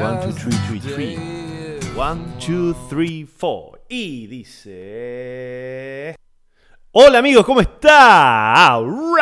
[0.00, 0.56] One, two, three.
[0.66, 1.18] Three, three, three.
[1.94, 3.82] One, two, three, four.
[3.86, 6.16] Y dice.
[6.90, 8.78] Hola amigos, ¿cómo está?
[8.78, 9.18] Un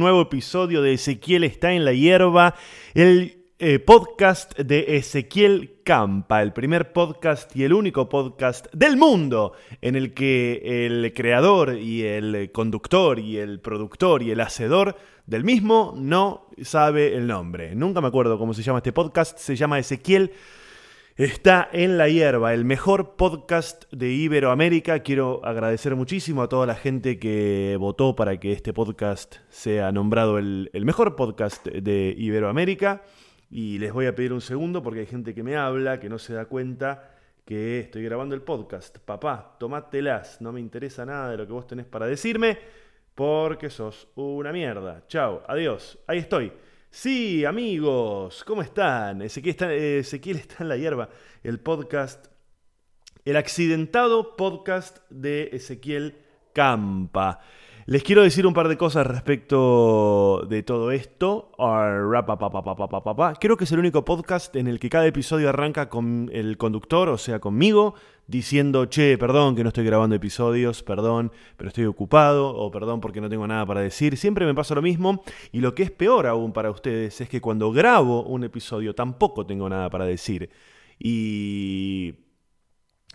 [0.00, 2.56] nuevo episodio de Ezequiel está en la hierba.
[2.92, 9.52] El eh, podcast de Ezequiel Campa, el primer podcast y el único podcast del mundo
[9.80, 15.44] en el que el creador y el conductor y el productor y el hacedor del
[15.44, 17.76] mismo no sabe el nombre.
[17.76, 20.32] Nunca me acuerdo cómo se llama este podcast, se llama Ezequiel.
[21.14, 25.04] Está en la hierba, el mejor podcast de Iberoamérica.
[25.04, 30.38] Quiero agradecer muchísimo a toda la gente que votó para que este podcast sea nombrado
[30.38, 33.02] el, el mejor podcast de Iberoamérica.
[33.54, 36.18] Y les voy a pedir un segundo porque hay gente que me habla, que no
[36.18, 37.10] se da cuenta
[37.44, 38.96] que estoy grabando el podcast.
[38.96, 42.58] Papá, tomátelas, no me interesa nada de lo que vos tenés para decirme
[43.14, 45.04] porque sos una mierda.
[45.06, 46.50] Chao, adiós, ahí estoy.
[46.88, 49.20] Sí, amigos, ¿cómo están?
[49.20, 51.10] Ezequiel está, Ezequiel está en la hierba,
[51.42, 52.28] el podcast,
[53.26, 56.16] el accidentado podcast de Ezequiel
[56.54, 57.40] Campa.
[57.84, 61.50] Les quiero decir un par de cosas respecto de todo esto.
[63.40, 67.08] Creo que es el único podcast en el que cada episodio arranca con el conductor,
[67.08, 67.94] o sea, conmigo,
[68.28, 73.20] diciendo, che, perdón que no estoy grabando episodios, perdón, pero estoy ocupado, o perdón porque
[73.20, 74.16] no tengo nada para decir.
[74.16, 75.24] Siempre me pasa lo mismo.
[75.50, 79.44] Y lo que es peor aún para ustedes es que cuando grabo un episodio tampoco
[79.44, 80.50] tengo nada para decir.
[81.00, 82.14] Y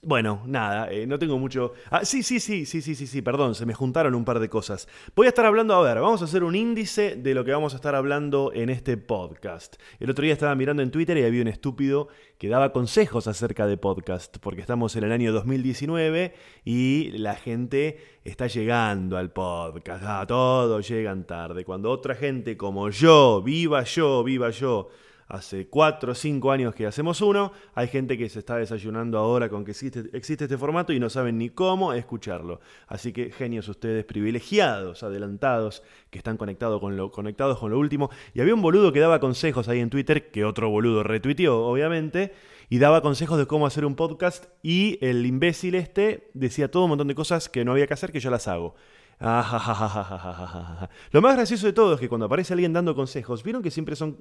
[0.08, 1.73] bueno, nada, eh, no tengo mucho...
[1.91, 4.47] Ah, sí, sí, sí, sí, sí, sí, sí, perdón, se me juntaron un par de
[4.47, 4.88] cosas.
[5.13, 7.73] Voy a estar hablando, a ver, vamos a hacer un índice de lo que vamos
[7.73, 9.75] a estar hablando en este podcast.
[10.00, 13.67] El otro día estaba mirando en Twitter y había un estúpido que daba consejos acerca
[13.67, 20.06] de podcast, porque estamos en el año 2019 y la gente está llegando al podcast.
[20.07, 21.66] Ah, todos llegan tarde.
[21.66, 24.88] Cuando otra gente como yo, viva yo, viva yo,
[25.27, 27.51] hace 4 o 5 años que hacemos uno.
[27.75, 31.38] Hay gente que se está desayunando ahora con que existe, este formato y no saben
[31.38, 32.59] ni cómo escucharlo.
[32.88, 38.09] Así que genios ustedes, privilegiados, adelantados, que están conectados con lo, conectados con lo último.
[38.33, 42.33] Y había un boludo que daba consejos ahí en Twitter, que otro boludo retuiteó, obviamente,
[42.69, 46.89] y daba consejos de cómo hacer un podcast y el imbécil este decía todo un
[46.89, 48.75] montón de cosas que no había que hacer, que yo las hago.
[51.11, 53.95] Lo más gracioso de todo es que cuando aparece alguien dando consejos, vieron que siempre
[53.95, 54.17] son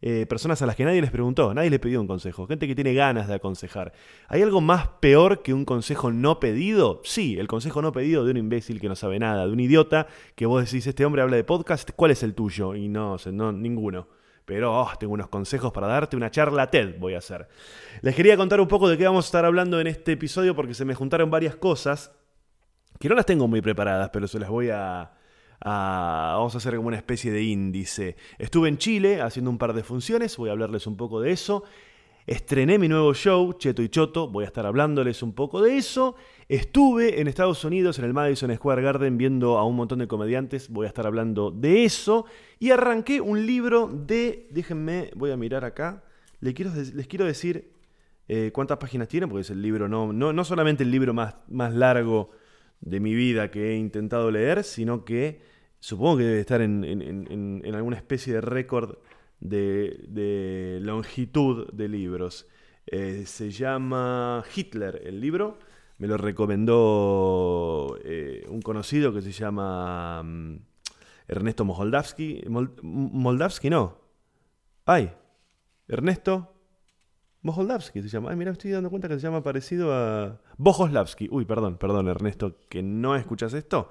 [0.00, 2.74] eh, personas a las que nadie les preguntó, nadie les pidió un consejo, gente que
[2.74, 3.92] tiene ganas de aconsejar.
[4.26, 7.02] ¿Hay algo más peor que un consejo no pedido?
[7.04, 10.06] Sí, el consejo no pedido de un imbécil que no sabe nada, de un idiota
[10.34, 12.74] que vos decís, este hombre habla de podcast, ¿cuál es el tuyo?
[12.74, 17.12] Y no, no ninguno pero oh, tengo unos consejos para darte, una charla TED voy
[17.12, 17.46] a hacer.
[18.00, 20.72] Les quería contar un poco de qué vamos a estar hablando en este episodio porque
[20.72, 22.17] se me juntaron varias cosas
[22.98, 25.12] que no las tengo muy preparadas, pero se las voy a,
[25.64, 28.16] vamos a hacer como una especie de índice.
[28.38, 31.64] Estuve en Chile haciendo un par de funciones, voy a hablarles un poco de eso.
[32.26, 36.14] Estrené mi nuevo show, Cheto y Choto, voy a estar hablándoles un poco de eso.
[36.46, 40.68] Estuve en Estados Unidos, en el Madison Square Garden, viendo a un montón de comediantes,
[40.68, 42.26] voy a estar hablando de eso.
[42.58, 46.04] Y arranqué un libro de, déjenme, voy a mirar acá,
[46.40, 47.72] les quiero, les quiero decir
[48.28, 51.34] eh, cuántas páginas tiene, porque es el libro, no, no, no solamente el libro más,
[51.48, 52.30] más largo
[52.80, 55.40] de mi vida que he intentado leer, sino que
[55.80, 58.98] supongo que debe estar en, alguna especie de récord
[59.40, 62.46] de, longitud de libros.
[62.86, 65.58] Eh, se llama Hitler, el libro.
[65.98, 70.56] Me lo recomendó eh, un conocido que se llama mm,
[71.26, 72.44] Ernesto Moldavsky.
[72.48, 73.98] Moldavsky no.
[74.86, 75.12] Ay,
[75.88, 76.57] Ernesto
[77.48, 78.30] Boholdavsky se llama.
[78.30, 80.38] Ay, mira, estoy dando cuenta que se llama parecido a.
[80.58, 81.28] Bohoslavsky.
[81.30, 83.88] Uy, perdón, perdón, Ernesto, que no escuchas esto.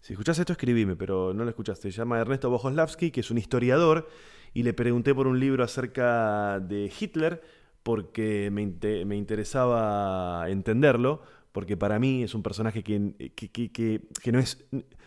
[0.00, 1.92] Si escuchas esto, escribime, pero no lo escuchaste.
[1.92, 4.08] Se llama Ernesto Bohoslavsky, que es un historiador,
[4.52, 7.42] y le pregunté por un libro acerca de Hitler
[7.84, 14.66] porque me, interesaba entenderlo, porque para mí es un personaje que, que, no es.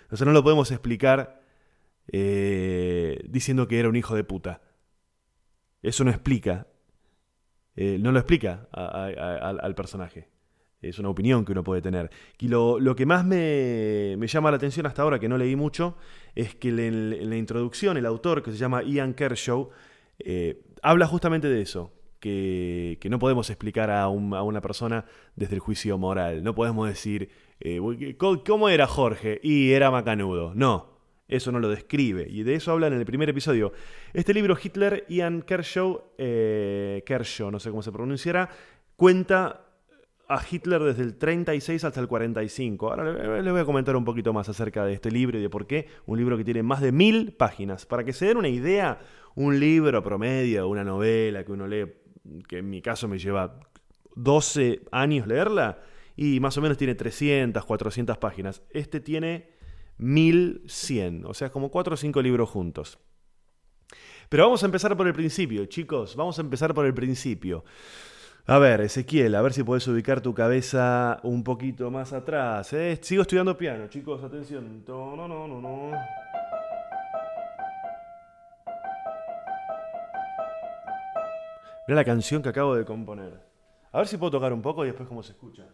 [0.10, 1.42] O sea, no lo podemos explicar
[2.08, 4.62] eh, diciendo que era un hijo de puta.
[5.82, 6.68] Eso no explica
[7.76, 10.28] eh, no lo explica al personaje.
[10.82, 12.10] Es una opinión que uno puede tener.
[12.40, 15.96] Y lo, que más me, llama la atención hasta ahora, que no leí mucho,
[16.34, 19.70] es que en, la introducción el autor, que se llama Ian Kershaw,
[20.20, 26.00] eh, habla justamente de eso, que, no podemos explicar a, una persona desde el juicio
[26.00, 26.44] moral.
[26.44, 27.30] No podemos decir,
[27.60, 27.80] eh,
[28.18, 29.40] ¿cómo era Jorge?
[29.44, 30.54] Y era macanudo.
[30.56, 30.91] No,
[31.32, 32.28] eso no lo describe.
[32.30, 33.74] Y de eso habla en el primer episodio.
[34.14, 38.50] Este libro, Hitler, Ian Kershaw, eh, Kershaw, no sé cómo se pronunciará,
[38.96, 39.66] cuenta
[40.28, 42.90] a Hitler desde el 36 hasta el 45.
[42.90, 45.68] Ahora les voy a comentar un poquito más acerca de este libro y de por
[45.68, 45.88] qué.
[46.06, 47.86] Un libro que tiene más de mil páginas.
[47.86, 49.00] Para que se den una idea,
[49.36, 51.86] un libro promedio, una novela que uno lee,
[52.48, 53.60] que en mi caso me lleva
[54.16, 55.80] 12 años leerla,
[56.16, 58.62] y más o menos tiene 300, 400 páginas.
[58.70, 59.51] Este tiene
[60.02, 63.00] 1100, o sea, como 4 o 5 libros juntos.
[64.30, 67.64] Pero vamos a empezar por el principio, chicos, vamos a empezar por el principio.
[68.48, 72.74] A ver, Ezequiel, a ver si puedes ubicar tu cabeza un poquito más atrás.
[72.74, 72.98] ¿eh?
[73.02, 74.84] Sigo estudiando piano, chicos, atención.
[74.88, 75.92] No, no, no, no.
[81.88, 83.40] Mira la canción que acabo de componer.
[83.92, 85.66] A ver si puedo tocar un poco y después cómo se escucha.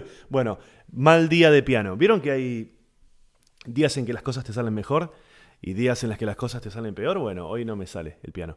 [0.28, 0.58] bueno,
[0.90, 1.96] mal día de piano.
[1.96, 2.74] ¿Vieron que hay
[3.66, 5.12] días en que las cosas te salen mejor
[5.60, 7.18] y días en las que las cosas te salen peor?
[7.18, 8.56] Bueno, hoy no me sale el piano.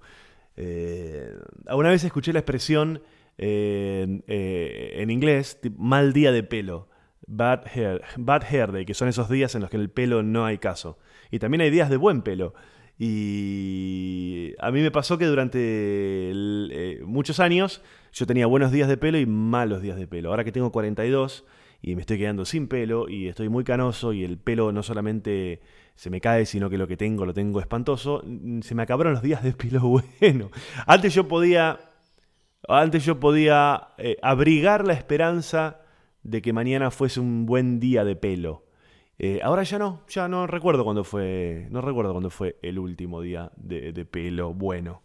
[0.58, 1.34] Eh,
[1.66, 3.02] alguna vez escuché la expresión
[3.38, 6.90] eh, eh, en inglés, mal día de pelo.
[7.28, 10.46] Bad hair, bad hair day, que son esos días en los que el pelo no
[10.46, 11.00] hay caso.
[11.32, 12.54] Y también hay días de buen pelo.
[12.97, 16.31] Y a mí me pasó que durante
[17.06, 17.81] muchos años
[18.13, 20.30] yo tenía buenos días de pelo y malos días de pelo.
[20.30, 21.45] Ahora que tengo 42
[21.81, 25.59] y me estoy quedando sin pelo y estoy muy canoso y el pelo no solamente
[25.95, 28.24] se me cae, sino que lo que tengo lo tengo espantoso,
[28.62, 29.81] se me acabaron los días de pelo
[30.19, 30.50] bueno.
[30.88, 31.80] Antes yo podía,
[32.68, 35.81] antes yo podía eh, abrigar la esperanza
[36.24, 38.64] de que mañana fuese un buen día de pelo.
[39.17, 43.21] Eh, ahora ya no, ya no recuerdo cuándo fue, no recuerdo cuándo fue el último
[43.21, 45.03] día de, pelo bueno.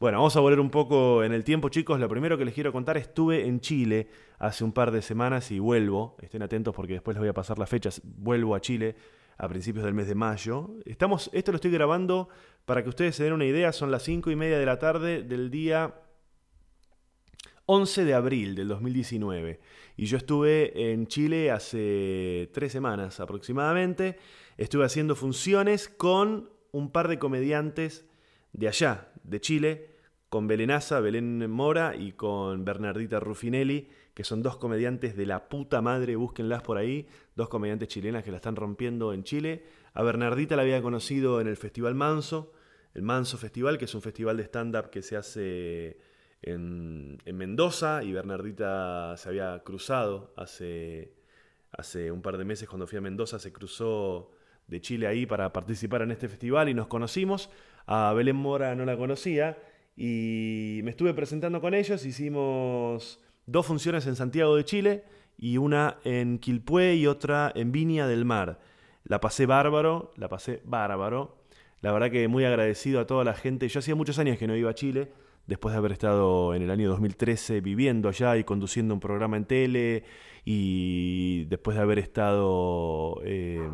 [0.00, 2.00] Bueno, vamos a volver un poco en el tiempo, chicos.
[2.00, 4.08] Lo primero que les quiero contar, estuve en Chile
[4.38, 6.16] hace un par de semanas y vuelvo.
[6.20, 8.02] Estén atentos porque después les voy a pasar las fechas.
[8.04, 8.96] Vuelvo a Chile
[9.38, 10.70] a principios del mes de mayo.
[10.84, 12.28] Estamos, esto lo estoy grabando
[12.64, 13.72] para que ustedes se den una idea.
[13.72, 15.94] Son las cinco y media de la tarde del día
[17.66, 19.60] 11 de abril del 2019.
[19.96, 24.16] Y yo estuve en Chile hace tres semanas aproximadamente.
[24.56, 28.04] Estuve haciendo funciones con un par de comediantes
[28.52, 29.90] de allá, de Chile,
[30.28, 35.80] con Belenaza, Belén Mora y con Bernardita Ruffinelli, que son dos comediantes de la puta
[35.80, 37.06] madre, búsquenlas por ahí,
[37.36, 39.62] dos comediantes chilenas que la están rompiendo en Chile.
[39.92, 42.52] A Bernardita la había conocido en el Festival Manso,
[42.94, 45.98] el Manso Festival, que es un festival de stand-up que se hace
[46.46, 51.14] en, Mendoza y Bernardita se había cruzado hace,
[51.72, 54.30] hace un par de meses cuando fui a Mendoza, se cruzó
[54.66, 57.50] de Chile ahí para participar en este festival y nos conocimos.
[57.86, 59.58] A Belén Mora no la conocía
[59.96, 65.04] y me estuve presentando con ellos, hicimos dos funciones en Santiago de Chile
[65.36, 68.60] y una en Quilpué y otra en Viña del Mar.
[69.04, 71.36] La pasé bárbaro, la pasé bárbaro.
[71.82, 73.68] La verdad que muy agradecido a toda la gente.
[73.68, 75.12] Yo hacía muchos años que no iba a Chile
[75.46, 79.44] después de haber estado en el año 2013 viviendo allá y conduciendo un programa en
[79.44, 80.04] tele,
[80.44, 83.20] y después de haber estado...
[83.24, 83.68] Eh,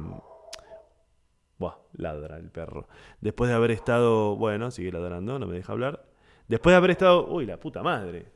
[1.59, 2.89] buah, ladra el perro.
[3.21, 4.37] Después de haber estado...
[4.37, 6.09] Bueno, sigue ladrando, no me deja hablar.
[6.49, 7.27] Después de haber estado...
[7.29, 8.33] Uy, la puta madre.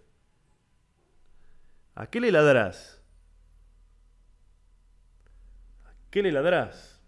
[1.94, 3.02] ¿A qué le ladrás?
[5.85, 7.00] ¿A qué le ladrás?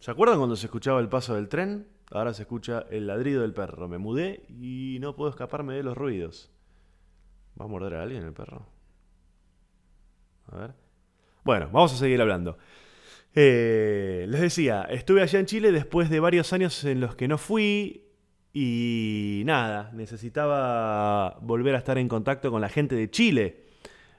[0.00, 1.86] ¿Se acuerdan cuando se escuchaba el paso del tren?
[2.10, 3.88] Ahora se escucha el ladrido del perro.
[3.88, 6.50] Me mudé y no puedo escaparme de los ruidos.
[7.60, 8.66] ¿Va a morder a alguien el perro?
[10.50, 10.74] A ver.
[11.44, 12.58] Bueno, vamos a seguir hablando.
[13.34, 17.38] Eh, les decía, estuve allá en Chile después de varios años en los que no
[17.38, 18.08] fui
[18.52, 23.62] y nada, necesitaba volver a estar en contacto con la gente de Chile,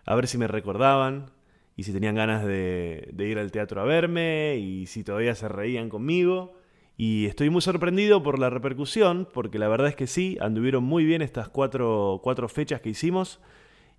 [0.05, 1.31] a ver si me recordaban
[1.75, 5.49] y si tenían ganas de, de ir al teatro a verme y si todavía se
[5.49, 6.60] reían conmigo.
[7.03, 11.03] Y estoy muy sorprendido por la repercusión, porque la verdad es que sí, anduvieron muy
[11.03, 13.39] bien estas cuatro, fechas que hicimos.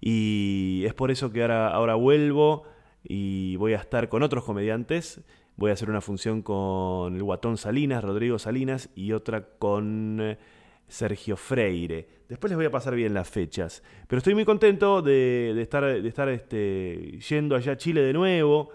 [0.01, 2.63] Y es por eso que ahora, ahora vuelvo
[3.03, 5.21] y voy a estar con otros comediantes.
[5.57, 10.39] Voy a hacer una función con el Guatón Salinas, Rodrigo Salinas, y otra con eh,
[10.87, 12.07] Sergio Freire.
[12.29, 13.83] Después les voy a pasar bien las fechas.
[14.07, 18.71] Pero estoy muy contento de, estar, de estar este, yendo allá a Chile de nuevo.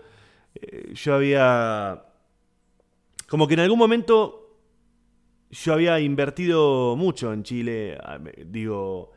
[0.54, 2.04] Eh, yo había
[3.28, 4.48] como que en algún momento
[5.52, 7.98] yo había invertido mucho en Chile,
[8.46, 9.12] digo,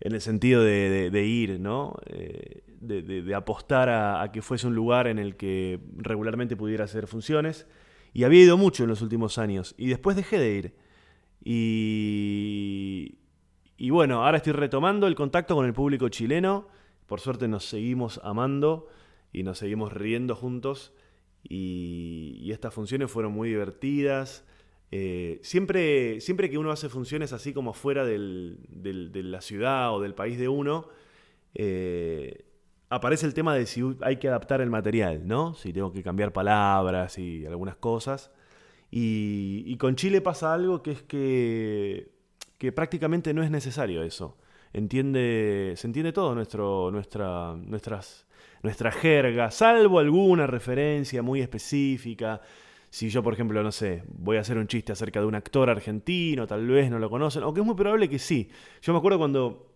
[0.00, 1.96] en el sentido de, ir, ¿no?
[2.06, 7.66] Eh, de, apostar a, que fuese un lugar en el que regularmente pudiera hacer funciones.
[8.12, 9.74] Y había ido mucho en los últimos años.
[9.76, 10.74] Y después dejé de ir.
[11.44, 13.18] Y,
[13.76, 16.68] y bueno, ahora estoy retomando el contacto con el público chileno.
[17.06, 18.88] Por suerte nos seguimos amando
[19.32, 20.92] y nos seguimos riendo juntos.
[21.48, 24.44] Y, estas funciones fueron muy divertidas.
[24.90, 28.18] Eh, siempre, siempre que uno hace funciones así como fuera de
[29.22, 30.88] la ciudad o del país de uno,
[31.58, 32.44] eh,
[32.90, 35.54] aparece el tema de si hay que adaptar el material, ¿no?
[35.54, 38.30] Si tengo que cambiar palabras y algunas cosas.
[38.90, 42.10] Y, con Chile pasa algo que es que,
[42.58, 44.36] que, prácticamente no es necesario eso.
[44.72, 48.25] Entiende, se entiende todo nuestro, nuestra, nuestras,
[48.66, 52.40] nuestra jerga, salvo alguna referencia muy específica.
[52.90, 55.70] Si yo, por ejemplo, no sé, voy a hacer un chiste acerca de un actor
[55.70, 58.50] argentino, tal vez no lo conocen, aunque es muy probable que sí.
[58.82, 59.72] Yo me acuerdo cuando,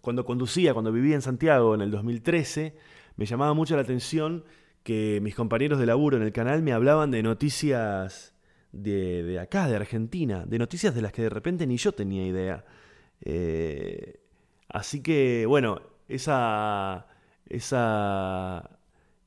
[0.00, 2.74] cuando conducía, cuando vivía en Santiago en el 2013,
[3.16, 4.44] me llamaba mucho la atención
[4.82, 8.34] que mis compañeros de laburo en el canal me hablaban de noticias
[8.72, 12.64] de, acá, de Argentina, de noticias de las que de repente ni yo tenía idea.
[13.20, 14.20] Eh,
[14.68, 17.08] así que, bueno, esa,
[17.48, 18.78] esa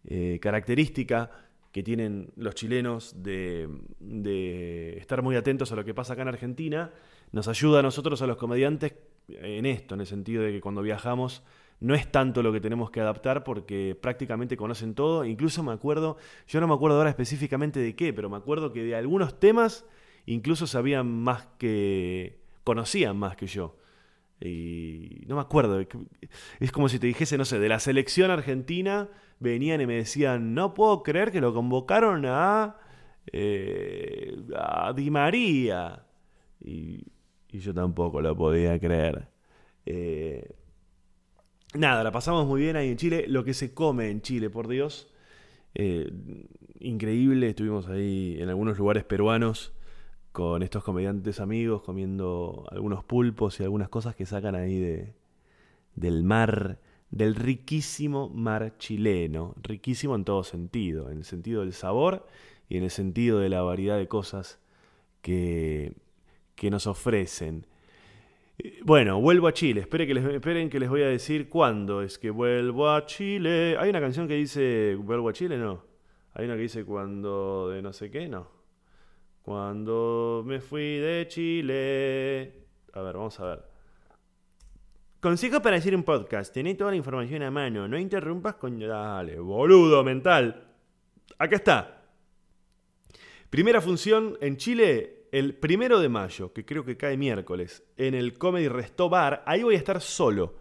[0.05, 1.31] eh, característica
[1.71, 6.29] que tienen los chilenos de, de, estar muy atentos a lo que pasa acá en
[6.29, 6.91] Argentina,
[7.31, 8.93] nos ayuda a nosotros, a los comediantes,
[9.27, 11.43] en esto, en el sentido de que cuando viajamos
[11.79, 15.25] no es tanto lo que tenemos que adaptar porque prácticamente conocen todo.
[15.25, 18.83] Incluso me acuerdo, yo no me acuerdo ahora específicamente de qué, pero me acuerdo que
[18.83, 19.85] de algunos temas
[20.25, 23.77] incluso sabían más que, conocían más que yo.
[24.41, 25.79] Y no me acuerdo,
[26.59, 30.53] es como si te dijese, no sé, de la selección argentina venían y me decían,
[30.53, 32.77] no puedo creer que lo convocaron a,
[33.31, 34.37] eh,
[34.95, 36.05] Di María.
[36.61, 37.03] Y,
[37.51, 39.27] yo tampoco lo podía creer.
[39.85, 40.55] Eh,
[41.75, 43.25] Nada, la pasamos muy bien ahí en Chile.
[43.27, 45.07] Lo que se come en Chile, por Dios.
[45.75, 46.11] Eh,
[46.79, 47.49] increíble.
[47.49, 49.73] Estuvimos ahí en algunos lugares peruanos
[50.39, 55.13] con estos comediantes amigos comiendo algunos pulpos y algunas cosas que sacan ahí de,
[55.95, 56.79] del mar,
[57.11, 59.53] del riquísimo mar chileno.
[59.61, 62.25] Riquísimo en todo sentido, en el sentido del sabor
[62.69, 64.61] y en el sentido de la variedad de cosas
[65.21, 65.91] que,
[66.55, 67.67] que nos ofrecen.
[68.85, 69.81] Bueno, vuelvo a Chile.
[69.81, 73.75] Esperen que, les, esperen que les voy a decir cuándo es que vuelvo a Chile.
[73.77, 75.83] Hay una canción que dice vuelvo a Chile, no.
[76.33, 78.58] Hay una que dice cuando de no sé qué, no.
[79.41, 82.53] Cuando me fui de Chile.
[82.93, 83.63] A ver, vamos a ver.
[85.19, 86.53] Consejo para hacer un podcast.
[86.53, 87.87] Tenés toda la información a mano.
[87.87, 88.79] No interrumpas con...
[88.79, 90.67] Dale, boludo mental.
[91.37, 92.03] Acá está.
[93.49, 98.37] Primera función en Chile, el primero de mayo, que creo que cae miércoles, en el
[98.37, 100.53] Comedy Resto Bar, ahí voy a estar solo.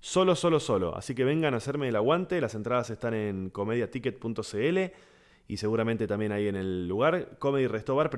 [0.00, 0.96] Solo, solo, solo.
[0.96, 2.40] Así que vengan a hacerme el aguante.
[2.40, 4.78] Las entradas están en comediaticket.cl
[5.48, 7.38] y seguramente también ahí en el lugar.
[7.38, 8.10] Comedy Resto Bar.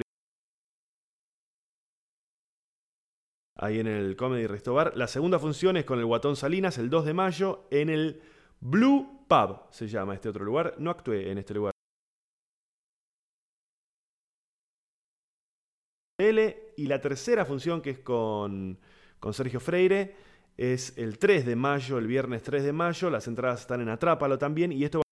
[3.57, 4.97] Ahí en el Comedy Resto Bar.
[4.97, 8.21] La segunda función es con el Guatón Salinas el 2 de mayo en el
[8.59, 10.75] Blue Pub, se llama este otro lugar.
[10.79, 11.73] No actué en este lugar.
[16.77, 18.79] Y la tercera función, que es con,
[19.33, 20.15] Sergio Freire,
[20.57, 23.09] es el 3 de mayo, el viernes 3 de mayo.
[23.09, 24.73] Las entradas están en Atrápalo también.
[24.73, 25.10] Y esto va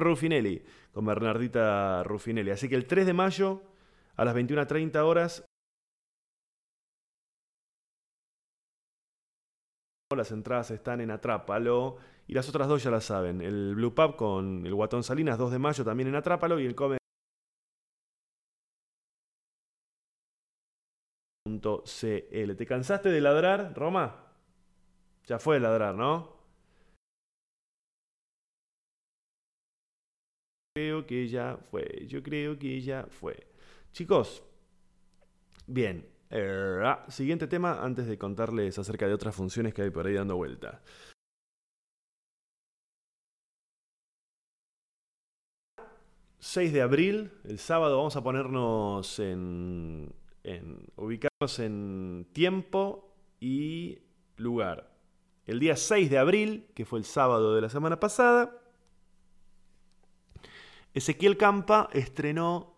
[0.00, 0.62] Rufinelli,
[0.92, 2.50] con Bernardita Rufinelli.
[2.50, 3.62] Así que el 3 de mayo,
[4.16, 5.44] a las 21.30 horas,
[10.16, 11.96] las entradas están en Atrápalo.
[12.26, 13.40] Y las otras dos ya las saben.
[13.40, 16.60] El Blue Pub con el Guatón Salinas, 2 de mayo también en Atrápalo.
[16.60, 16.98] Y el Come.
[21.46, 22.56] .cl.
[22.56, 24.26] ¿Te cansaste de ladrar, Roma?
[25.26, 26.37] Ya fue ladrar, ¿no?
[30.78, 32.06] Creo que ya fue.
[32.06, 33.48] Yo creo que ya fue.
[33.92, 34.44] Chicos,
[35.66, 36.06] bien.
[36.30, 40.14] Eh, ah, siguiente tema antes de contarles acerca de otras funciones que hay por ahí
[40.14, 40.80] dando vuelta.
[46.38, 53.98] 6 de abril, el sábado vamos a ponernos en, en, ubicarnos en tiempo y
[54.36, 54.92] lugar.
[55.44, 58.67] El día 6 de abril, que fue el sábado de la semana pasada,
[60.98, 62.74] Ezequiel Campa estrenó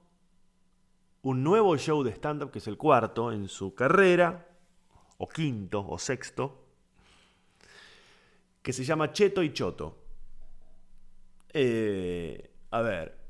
[1.23, 4.49] un nuevo show de stand-up, que es el cuarto en su carrera,
[5.19, 6.65] o quinto, o sexto,
[8.63, 9.99] que se llama Cheto y Choto.
[11.53, 13.21] Eh, a ver,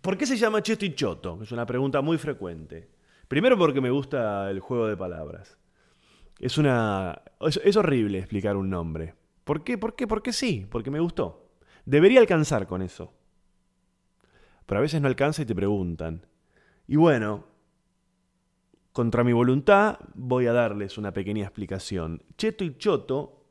[0.00, 1.38] ¿Por qué se llama Cheto y Choto?
[1.42, 2.88] Es una pregunta muy frecuente.
[3.28, 5.58] Primero porque me gusta el juego de palabras.
[6.38, 7.20] Es una.
[7.40, 9.14] Es, horrible explicar un nombre.
[9.44, 9.76] ¿Por qué?
[9.76, 10.06] ¿Por qué?
[10.06, 11.49] Porque sí, porque me gustó.
[11.90, 13.12] Debería alcanzar con eso.
[14.64, 16.24] pero a veces no alcanza y te preguntan.
[16.86, 17.44] Y bueno,
[18.92, 22.22] contra mi voluntad voy a darles una pequeña explicación.
[22.36, 23.44] Cheto y choto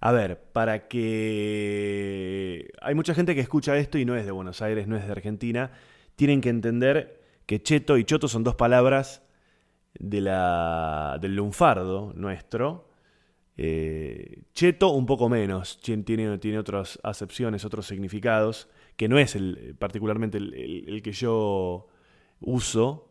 [0.00, 2.70] a ver, para que...
[2.80, 5.12] Hay mucha gente que escucha esto y no es de Buenos Aires, no es de
[5.12, 5.72] Argentina.
[6.16, 9.22] Tienen que entender que cheto y choto son dos palabras
[9.98, 12.93] de la, del lunfardo nuestro.
[13.56, 19.76] Eh, cheto un poco menos, tiene, tiene otras acepciones, otros significados, que no es el,
[19.78, 21.86] particularmente el que yo
[22.40, 23.08] uso.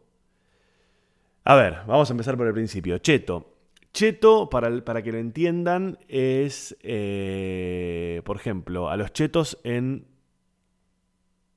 [1.46, 2.98] A ver, vamos a empezar por el principio.
[3.00, 3.54] Cheto
[3.94, 10.08] Cheto, para, para que lo entiendan, es, eh, por ejemplo, a los chetos en...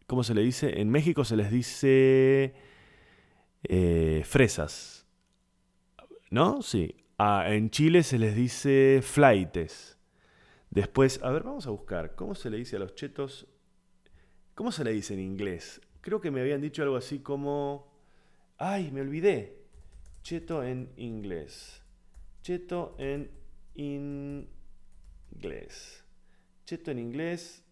[0.07, 0.81] ¿Cómo se le dice?
[0.81, 2.55] En México se les dice
[3.65, 5.07] eh, fresas.
[6.31, 6.61] ¿No?
[6.61, 6.95] Sí.
[7.19, 9.99] Ah, en Chile se les dice flaites.
[10.71, 12.15] Después, a ver, vamos a buscar.
[12.15, 13.47] ¿Cómo se le dice a los chetos?
[14.55, 15.81] ¿Cómo se le dice en inglés?
[16.03, 17.91] Creo que me habían dicho algo así como...
[18.59, 19.65] ¡Ay, me olvidé!
[20.23, 21.83] Cheto en inglés.
[22.43, 23.31] Cheto en
[23.75, 24.51] inglés.
[26.65, 27.65] Cheto en inglés.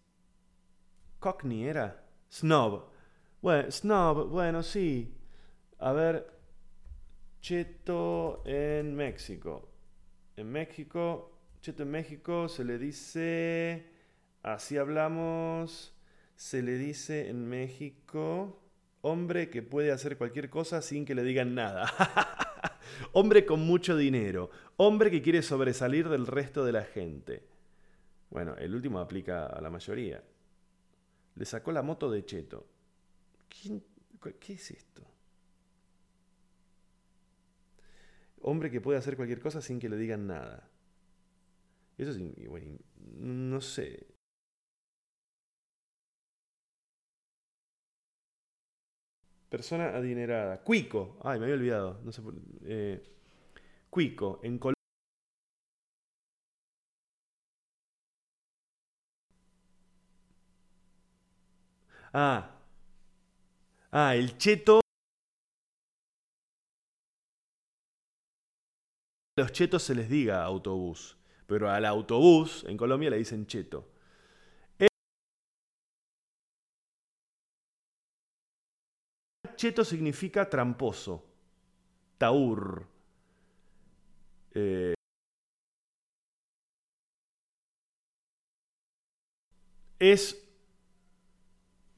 [1.19, 2.03] Cockney era.
[2.31, 2.89] Snob.
[3.41, 5.15] Bueno, snob, bueno, sí.
[5.79, 6.34] A ver.
[7.45, 9.69] Cheto en México.
[10.35, 11.31] En México.
[11.61, 13.85] Cheto en México se le dice.
[14.41, 15.93] Así hablamos.
[16.35, 18.63] Se le dice en México.
[19.01, 21.85] Hombre que puede hacer cualquier cosa sin que le digan nada.
[23.13, 24.49] Hombre con mucho dinero.
[24.77, 27.43] Hombre que quiere sobresalir del resto de la gente.
[28.31, 30.23] Bueno, el último aplica a la mayoría.
[31.35, 32.65] Le sacó la moto de Cheto.
[33.47, 35.14] ¿Qué es esto?
[38.47, 40.69] Hombre que puede hacer cualquier cosa sin que le digan nada.
[41.97, 42.19] Eso es,
[43.17, 44.05] no sé.
[49.49, 50.61] Persona adinerada.
[50.63, 51.17] Cuico.
[51.23, 51.99] Ay, me había olvidado.
[52.03, 53.01] No sé por, eh,
[53.89, 54.39] Cuico.
[54.43, 54.75] En Colombia.
[62.13, 62.51] Ah.
[63.91, 64.84] Ah, el cheto.
[69.37, 71.17] Los chetos se les diga autobús.
[71.47, 73.87] Pero al autobús en Colombia le dicen cheto.
[79.55, 81.23] cheto significa tramposo,
[82.17, 82.87] taur.
[84.53, 84.93] Eh,
[89.99, 90.41] es.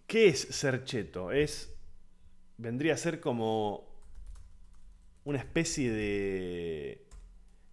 [0.05, 1.31] ¿Qué es ser cheto?
[1.31, 1.73] Es.
[2.57, 3.85] Vendría a ser como
[5.25, 7.06] una especie de.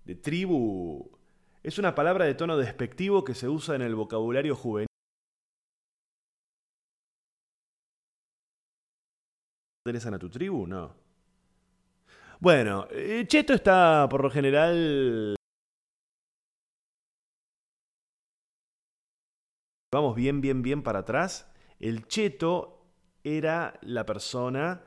[0.05, 1.11] De tribu.
[1.63, 4.87] Es una palabra de tono despectivo que se usa en el vocabulario juvenil.
[9.85, 10.67] pertenecen a tu tribu?
[10.67, 10.95] No.
[12.41, 15.37] Bueno, eh, Cheto está por lo general...
[19.93, 21.53] Vamos bien, bien, bien para atrás.
[21.79, 22.83] El Cheto
[23.23, 24.83] era la persona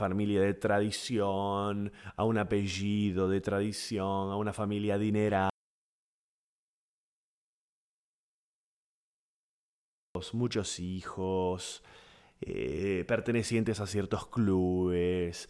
[0.00, 5.50] familia de tradición, a un apellido de tradición, a una familia adinerada.
[10.32, 11.82] muchos hijos,
[12.40, 15.48] eh, pertenecientes a ciertos clubes,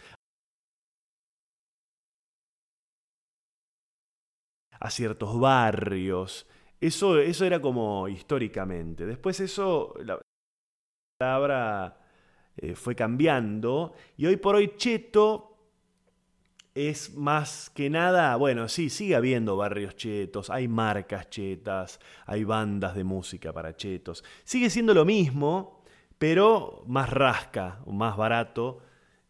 [4.80, 6.46] a ciertos barrios.
[6.80, 9.06] Eso, eso era como históricamente.
[9.06, 10.20] Después eso, la
[11.18, 12.03] palabra
[12.56, 15.54] eh, fue cambiando y hoy por hoy cheto
[16.74, 22.96] es más que nada, bueno, sí, sigue habiendo barrios chetos, hay marcas chetas, hay bandas
[22.96, 24.24] de música para chetos.
[24.42, 25.84] Sigue siendo lo mismo,
[26.18, 28.80] pero más rasca, más barato,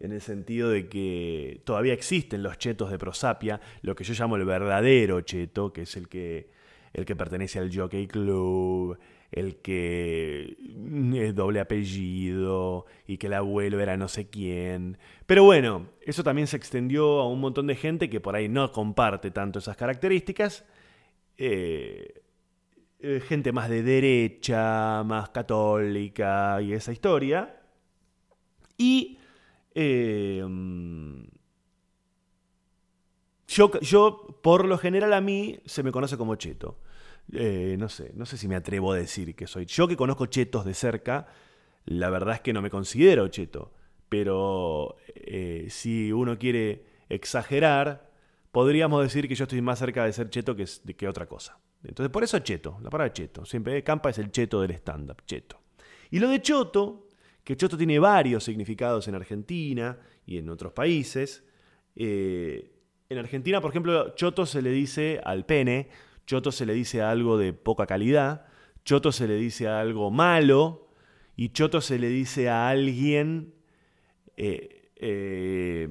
[0.01, 4.37] en el sentido de que todavía existen los chetos de prosapia, lo que yo llamo
[4.37, 6.51] el verdadero cheto, que es el que,
[6.95, 8.99] el que pertenece al Jockey Club,
[9.35, 10.57] el que
[11.15, 14.99] es doble apellido y que el abuelo era no sé quién.
[15.27, 18.71] Pero bueno, eso también se extendió a un montón de gente que por ahí no
[18.71, 20.65] comparte tanto esas características.
[21.37, 22.23] Eh,
[23.01, 27.61] eh, gente más de derecha, más católica y esa historia.
[28.79, 29.19] Y
[29.75, 30.45] eh,
[33.49, 36.79] yo, yo, por lo general a mí, se me conoce como cheto.
[37.33, 39.67] Eh, no sé, no sé si me atrevo a decir que soy.
[39.67, 41.27] Yo que conozco chetos de cerca,
[41.87, 43.73] la verdad es que no me considero cheto.
[44.09, 48.11] Pero eh, si uno quiere exagerar,
[48.53, 51.59] podríamos decir que yo estoy más cerca de ser cheto que, que otra cosa.
[51.83, 53.45] Entonces, por eso cheto, la palabra cheto.
[53.45, 55.61] Siempre Campa es el cheto del stand-up, cheto.
[56.11, 57.09] Y lo de choto,
[57.43, 61.45] que choto tiene varios significados en Argentina y en otros países.
[61.97, 62.71] Eh,
[63.09, 65.89] en Argentina, por ejemplo, choto se le dice al pene,
[66.27, 68.47] choto se le dice algo de poca calidad,
[68.85, 70.89] choto se le dice algo malo
[71.37, 73.55] y choto se le dice a alguien...
[74.37, 75.89] Eh, eh,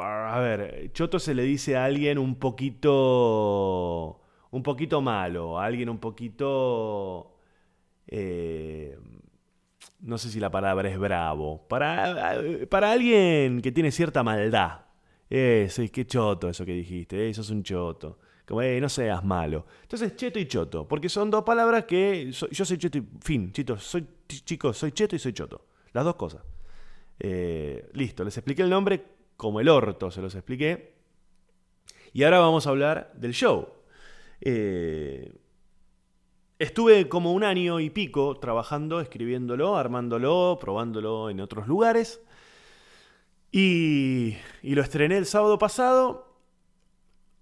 [0.00, 4.20] a ver, choto se le dice a alguien un poquito...
[4.50, 7.36] un poquito malo, a alguien un poquito...
[10.00, 11.66] no sé si la palabra es bravo.
[11.68, 14.88] Para, para alguien que tiene cierta maldad.
[15.30, 18.18] Eh, sí, qué choto eso que dijiste, eh, eso es un choto.
[18.48, 19.66] Como, eh, no seas malo.
[19.82, 23.76] Entonces, cheto y choto, porque son dos palabras que yo soy cheto y fin, chito,
[23.76, 25.66] soy chicos, soy cheto y soy choto.
[25.92, 26.42] Las dos cosas.
[27.20, 29.04] Eh, listo, les expliqué el nombre
[29.36, 30.94] como el orto, se los expliqué.
[32.14, 33.68] Y ahora vamos a hablar del show.
[34.40, 35.30] Eh,
[36.58, 42.22] estuve como un año y pico trabajando, escribiéndolo, armándolo, probándolo en otros lugares.
[43.52, 46.27] Y, lo estrené el sábado pasado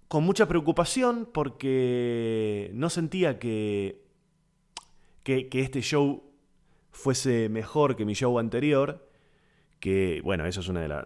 [0.07, 4.03] con mucha preocupación porque no sentía que,
[5.23, 6.23] que, este show
[6.91, 9.07] fuese mejor que mi show anterior,
[9.79, 11.03] que bueno, eso es uno de,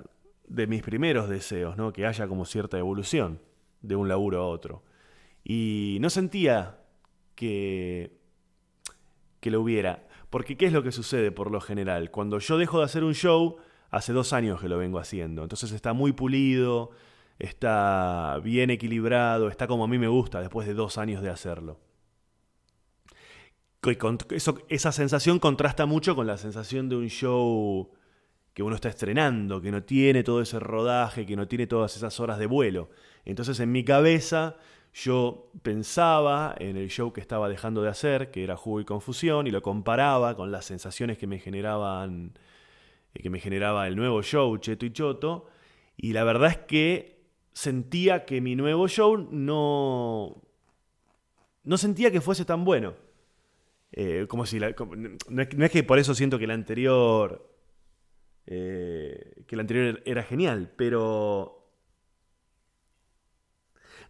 [0.48, 1.92] de mis primeros deseos, ¿no?
[1.92, 3.40] que haya como cierta evolución
[3.82, 4.84] de un laburo a otro.
[5.44, 6.80] Y no sentía
[7.36, 8.20] que,
[9.40, 12.12] que lo hubiera, porque ¿qué es lo que sucede por lo general?
[12.12, 13.58] Cuando yo dejo de hacer un show,
[13.90, 15.44] hace dos años que lo vengo haciendo.
[15.44, 16.92] Entonces está muy pulido,
[17.42, 21.80] está bien equilibrado, está como a mí me gusta después de dos años de hacerlo.
[24.70, 27.92] esa sensación contrasta mucho con la sensación de un show
[28.54, 32.20] que uno está estrenando, que no tiene todo ese rodaje, que no tiene todas esas
[32.20, 32.90] horas de vuelo.
[33.26, 34.58] Entonces en mi cabeza
[34.94, 39.48] yo pensaba en el show que estaba dejando de hacer, que era Jugo y Confusión,
[39.48, 42.34] y lo comparaba con las sensaciones que me generaban
[43.14, 45.48] que me generaba el nuevo show, Cheto y Choto,
[45.98, 47.21] y la verdad es que
[47.54, 50.42] sentía que mi nuevo show no,
[51.64, 52.96] no sentía que fuese tan bueno.
[53.92, 57.50] Eh, como si no, es, que por eso siento que el anterior
[58.48, 61.70] eh, que el anterior era genial, pero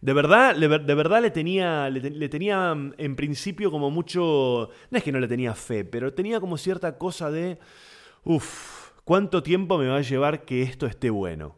[0.00, 5.02] de verdad, de verdad le tenía, le, tenía mm, en principio como mucho, no es
[5.02, 7.58] que no le tenía fe, pero tenía como cierta cosa de,
[8.24, 11.56] uff, ¿Cuánto tiempo me va a llevar que esto esté bueno?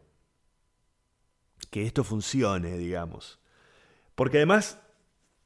[1.75, 3.37] Que esto funcione, digamos.
[4.15, 4.79] Porque además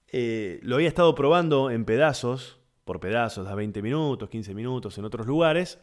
[0.10, 5.06] eh, lo había estado probando en pedazos, por pedazos, a 20 minutos, 15 minutos en
[5.06, 5.80] otros lugares,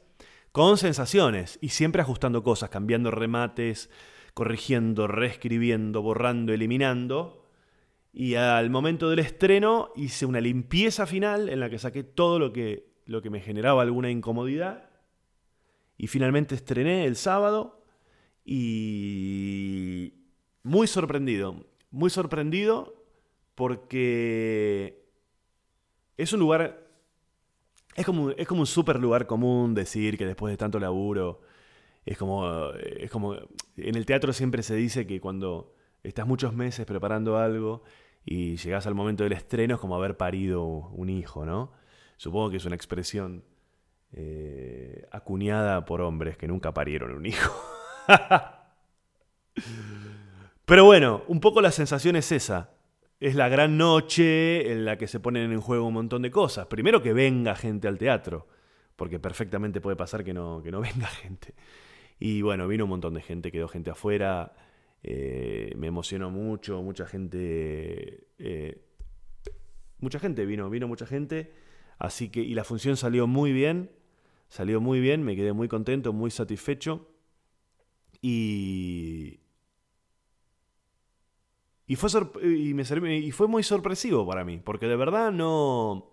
[0.52, 3.90] con sensaciones y siempre ajustando cosas, cambiando remates,
[4.34, 7.44] corrigiendo, reescribiendo, borrando, eliminando.
[8.12, 12.52] Y al momento del estreno hice una limpieza final en la que saqué todo lo
[12.52, 14.90] que, lo que me generaba alguna incomodidad
[15.98, 17.82] y finalmente estrené el sábado
[18.44, 20.22] y
[20.66, 22.92] muy sorprendido, muy sorprendido
[23.54, 25.00] porque
[26.16, 26.88] es un lugar,
[27.94, 31.40] es como, es como un super lugar común decir que después de tanto laburo,
[32.04, 33.34] es como, es como,
[33.76, 37.84] en el teatro siempre se dice que cuando estás muchos meses preparando algo
[38.24, 41.70] y llegas al momento del estreno es como haber parido un hijo, ¿no?
[42.16, 43.44] Supongo que es una expresión
[44.12, 47.54] eh, acuñada por hombres que nunca parieron un hijo.
[50.66, 52.72] Pero bueno, un poco la sensación es esa.
[53.20, 56.66] Es la gran noche en la que se ponen en juego un montón de cosas.
[56.66, 58.48] Primero que venga gente al teatro,
[58.96, 61.54] porque perfectamente puede pasar que no, que no venga gente.
[62.18, 64.54] Y bueno, vino un montón de gente, quedó gente afuera.
[65.04, 68.26] Eh, me emocionó mucho, mucha gente.
[68.38, 68.82] Eh,
[70.00, 71.52] mucha gente vino, vino mucha gente.
[71.98, 73.92] Así que, y la función salió muy bien.
[74.48, 77.08] Salió muy bien, me quedé muy contento, muy satisfecho.
[78.20, 79.45] Y.
[81.86, 82.10] Y fue,
[82.42, 82.82] y, me
[83.18, 86.12] y fue muy sorpresivo para mí, porque de verdad no.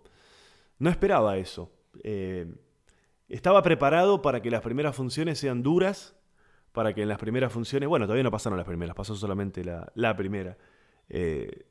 [0.79, 1.71] No esperaba eso.
[2.03, 2.53] Eh,
[3.29, 6.15] estaba preparado para que las primeras funciones sean duras,
[6.71, 7.89] para que en las primeras funciones.
[7.89, 10.57] Bueno, todavía no pasaron las primeras, pasó solamente la, la primera.
[11.09, 11.65] Eh,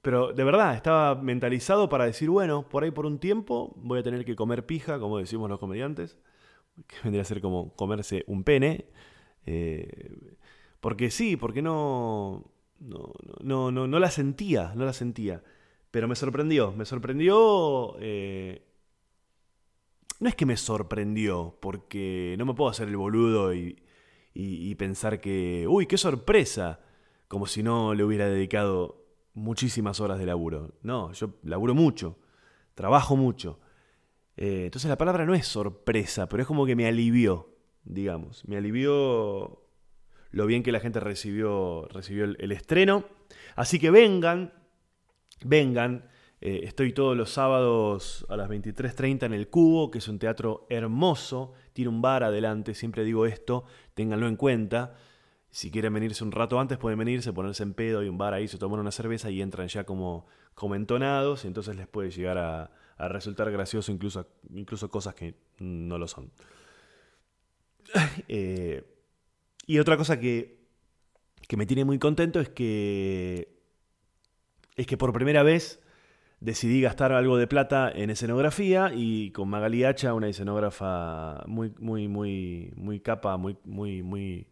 [0.00, 4.02] pero de verdad, estaba mentalizado para decir, bueno, por ahí por un tiempo voy a
[4.02, 6.18] tener que comer pija, como decimos los comediantes,
[6.86, 8.86] que vendría a ser como comerse un pene.
[9.44, 10.36] Eh,
[10.80, 12.51] porque sí, porque no
[12.82, 15.42] no, no, no, no, la sentía, no la sentía.
[15.90, 17.96] Pero me sorprendió, me sorprendió...
[18.00, 18.62] Eh,
[20.20, 23.76] no es que me sorprendió, porque no me puedo hacer el boludo y,
[24.34, 26.80] y pensar que, uy, qué sorpresa
[27.26, 30.74] como si no le hubiera dedicado muchísimas horas de laburo.
[30.82, 32.18] No, yo laburo mucho,
[32.74, 33.58] trabajo mucho.
[34.36, 37.48] Eh, entonces la palabra no es sorpresa, pero es como que me alivió,
[37.84, 38.46] digamos.
[38.46, 39.61] Me alivió
[40.32, 43.04] lo bien que la gente recibió, recibió el, estreno.
[43.54, 44.52] Así que vengan,
[45.44, 46.08] vengan.
[46.40, 50.66] Eh, estoy todos los sábados a las 23.30 en el Cubo, que es un teatro
[50.68, 51.52] hermoso.
[51.72, 53.64] Tiene un bar adelante, siempre digo esto,
[53.94, 54.96] ténganlo en cuenta.
[55.50, 58.48] Si quieren venirse un rato antes, pueden venirse, ponerse en pedo, hay un bar ahí,
[58.48, 62.38] se toman una cerveza y entran ya como, como entonados, y entonces les puede llegar
[62.38, 66.30] a, a resultar gracioso incluso, incluso cosas que no lo son.
[68.28, 68.91] Eh,
[69.66, 70.60] y otra cosa que,
[71.48, 73.56] que me tiene muy contento es que,
[74.76, 75.82] es que por primera vez
[76.40, 82.08] decidí gastar algo de plata en escenografía y con Magali Hacha, una escenógrafa muy, muy,
[82.08, 84.48] muy, muy capa, muy, muy, muy,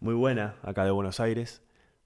[0.00, 1.62] muy buena acá de Buenos Aires.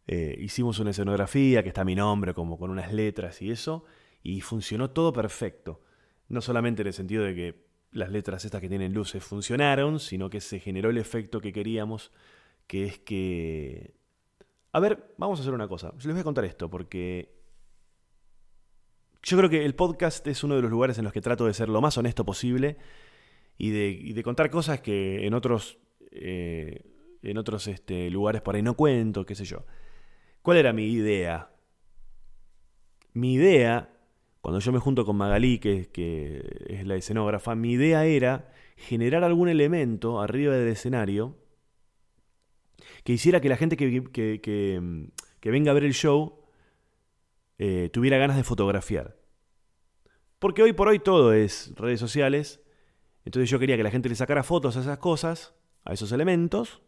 [0.09, 3.85] Eh, hicimos una escenografía que está mi nombre, como con unas letras y eso,
[4.23, 5.81] y funcionó todo perfecto.
[6.29, 10.31] No solamente en el sentido de que las letras estas que tienen luces funcionaron, sino
[10.31, 12.13] que se generó el efecto que queríamos,
[12.67, 13.95] que es que...
[14.73, 15.93] A ver, vamos a hacer una cosa.
[15.97, 17.37] Les voy a contar esto, porque
[19.23, 21.55] yo creo que el podcast es uno de los lugares en los que trato de
[21.55, 22.77] ser lo más honesto posible
[23.59, 23.71] y
[24.13, 25.79] de, contar cosas que en otros,
[26.11, 26.85] eh,
[27.23, 29.65] en otros este, lugares por ahí no cuento, qué sé yo.
[30.43, 31.51] ¿Cuál era mi idea?
[33.15, 33.96] Mi idea
[34.47, 35.89] cuando yo me junto con Magalí, que,
[36.69, 41.37] es la escenógrafa, mi idea era generar algún elemento arriba del escenario
[43.03, 45.11] que hiciera que la gente que,
[45.43, 46.45] venga a ver el show
[47.59, 49.17] eh, tuviera ganas de fotografiar.
[50.39, 52.61] Porque hoy por hoy todo es redes sociales,
[53.25, 56.83] entonces yo quería que la gente le sacara fotos a esas cosas, a esos elementos,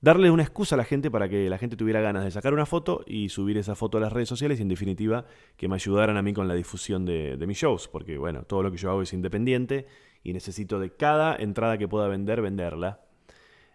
[0.00, 2.66] darle una excusa a la gente para que la gente tuviera ganas de sacar una
[2.66, 6.16] foto y subir esa foto a las redes sociales y en definitiva que me ayudaran
[6.16, 9.02] a mí con la difusión de, mis shows, porque bueno, todo lo que yo hago
[9.02, 9.86] es independiente
[10.22, 13.00] y necesito de cada entrada que pueda vender, venderla.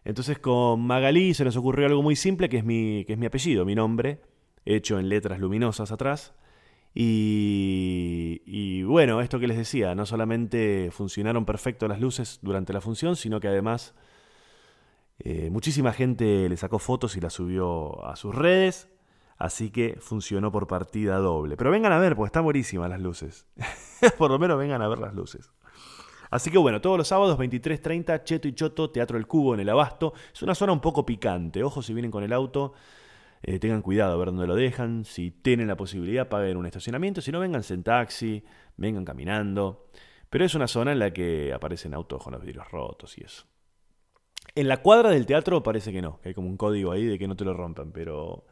[0.03, 3.25] Entonces con Magalí se nos ocurrió algo muy simple que es mi, que es mi
[3.25, 4.21] apellido, mi nombre,
[4.65, 6.33] hecho en letras luminosas atrás.
[6.93, 12.81] Y, y, bueno, esto que les decía, no solamente funcionaron perfecto las luces durante la
[12.81, 13.95] función, sino que además
[15.23, 18.89] eh, muchísima gente le sacó fotos y las subió a sus redes,
[19.37, 21.57] así que funcionó por partida doble.
[21.57, 23.45] Pero vengan a ver, porque están buenísimas las luces.
[24.17, 25.51] por lo menos vengan a ver las luces.
[26.31, 29.69] Así que bueno, todos los sábados 23.30, Cheto y Choto, Teatro El Cubo en el
[29.69, 30.13] Abasto.
[30.33, 31.61] Es una zona un poco picante.
[31.61, 32.73] Ojo si vienen con el auto,
[33.43, 35.03] eh, tengan cuidado a ver dónde lo dejan.
[35.03, 37.19] Si tienen la posibilidad, paguen un estacionamiento.
[37.19, 38.43] Si no, vengan en taxi,
[38.77, 39.87] vengan caminando.
[40.29, 43.50] Pero es una zona en la que aparecen autos con los vidrios rotos y eso.
[44.55, 47.17] En la cuadra del teatro parece que no, que hay como un código ahí de
[47.17, 48.45] que no te lo rompan, pero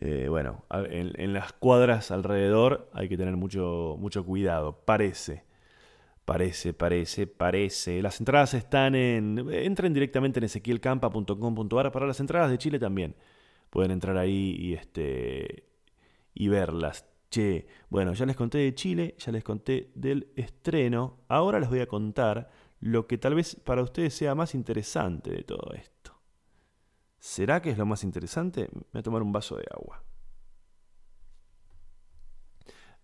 [0.00, 5.44] eh, bueno, en, las cuadras alrededor hay que tener mucho, mucho cuidado, parece.
[6.24, 8.02] Parece, parece, parece.
[8.02, 9.48] Las entradas están en...
[9.50, 13.16] Entren directamente en ezequielcampa.com.ar para las entradas de Chile también.
[13.70, 15.64] Pueden entrar ahí y, este,
[16.34, 17.06] y verlas.
[17.30, 21.20] Che, bueno, ya les conté de Chile, ya les conté del estreno.
[21.28, 25.42] Ahora les voy a contar lo que tal vez para ustedes sea más interesante de
[25.42, 26.18] todo esto.
[27.18, 28.68] ¿Será que es lo más interesante?
[28.72, 30.02] Me voy a tomar un vaso de agua.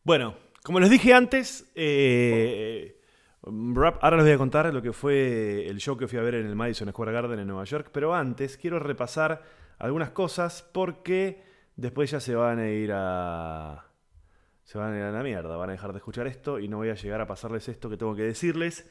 [0.05, 3.01] Bueno, como les dije antes, eh,
[3.43, 6.47] ahora les voy a contar lo que fue el show que fui a ver en
[6.47, 9.43] el Madison Square Garden en Nueva York, pero antes quiero repasar
[9.79, 11.43] algunas cosas porque
[11.77, 13.91] después ya se van a ir a...
[14.63, 16.79] Se van a ir a la mierda, van a dejar de escuchar esto y no
[16.79, 18.91] voy a llegar a pasarles esto que tengo que decirles.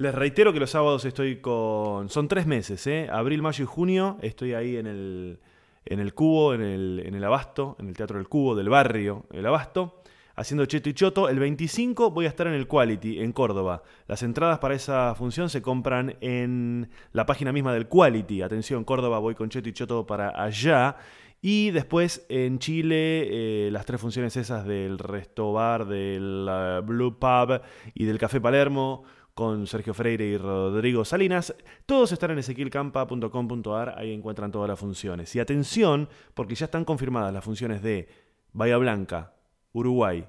[0.00, 2.08] Les reitero que los sábados estoy con...
[2.08, 3.08] Son tres meses, ¿eh?
[3.10, 4.16] Abril, mayo y junio.
[4.22, 5.40] Estoy ahí en el,
[5.84, 9.26] en el Cubo, en el, en el Abasto, en el Teatro del Cubo del barrio
[9.32, 10.04] El Abasto,
[10.36, 11.28] haciendo Cheto y Choto.
[11.28, 13.82] El 25 voy a estar en el Quality, en Córdoba.
[14.06, 18.42] Las entradas para esa función se compran en la página misma del Quality.
[18.42, 20.94] Atención, Córdoba, voy con Cheto y Choto para allá.
[21.40, 27.18] Y después en Chile, eh, las tres funciones esas del Resto Bar, del uh, Blue
[27.18, 27.60] Pub
[27.94, 29.02] y del Café Palermo
[29.38, 31.54] con Sergio Freire y Rodrigo Salinas.
[31.86, 35.32] Todos están en ezequielcampa.com.ar, ahí encuentran todas las funciones.
[35.36, 38.08] Y atención, porque ya están confirmadas las funciones de
[38.52, 39.34] Bahía Blanca,
[39.70, 40.26] Uruguay,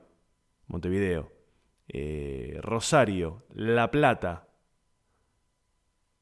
[0.68, 1.32] Montevideo,
[1.88, 4.48] eh, Rosario, La Plata,